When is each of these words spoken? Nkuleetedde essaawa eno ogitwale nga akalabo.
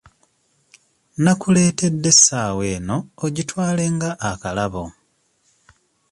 Nkuleetedde 1.23 2.09
essaawa 2.15 2.63
eno 2.75 2.97
ogitwale 3.25 3.83
nga 3.95 4.09
akalabo. 4.29 4.83